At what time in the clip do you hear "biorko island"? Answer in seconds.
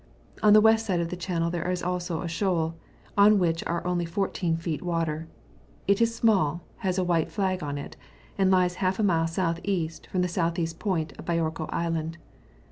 11.25-12.17